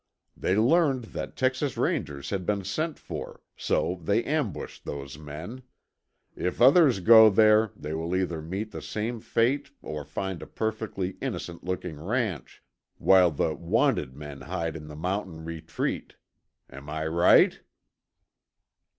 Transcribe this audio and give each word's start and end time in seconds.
They 0.35 0.55
learned 0.57 1.03
that 1.13 1.35
Texas 1.35 1.77
Rangers 1.77 2.31
had 2.31 2.43
been 2.43 2.63
sent 2.63 2.97
for, 2.97 3.43
so 3.55 3.99
they 4.01 4.23
ambushed 4.23 4.83
those 4.83 5.19
men. 5.19 5.61
If 6.35 6.59
others 6.59 7.01
go 7.01 7.29
there, 7.29 7.69
they 7.75 7.93
will 7.93 8.15
either 8.15 8.41
meet 8.41 8.71
the 8.71 8.81
same 8.81 9.19
fate 9.19 9.69
or 9.83 10.03
find 10.03 10.41
a 10.41 10.47
perfectly 10.47 11.17
innocent 11.21 11.63
looking 11.63 11.99
ranch, 12.03 12.63
while 12.97 13.29
the 13.29 13.53
'wanted' 13.53 14.15
men 14.15 14.41
hide 14.41 14.75
in 14.75 14.87
the 14.87 14.95
mountain 14.95 15.45
retreat. 15.45 16.15
Am 16.67 16.89
I 16.89 17.05
right?" 17.05 17.59